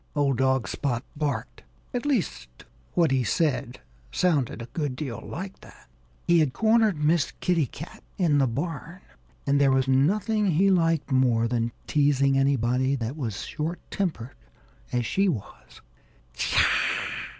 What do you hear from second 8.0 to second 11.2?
in the barn. And there was nothing he liked